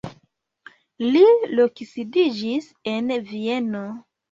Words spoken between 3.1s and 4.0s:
Vieno.